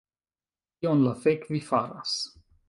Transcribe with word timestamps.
Kion 0.79 1.03
la 1.09 1.13
fek' 1.25 1.47
vi 1.51 1.61
faras 1.69 2.13